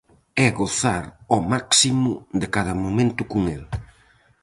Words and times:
É 0.45 0.47
gozar 0.59 1.03
ao 1.31 1.39
máximo 1.53 2.11
de 2.41 2.47
cada 2.55 2.73
momento 2.83 3.21
con 3.31 3.41
el. 3.55 3.63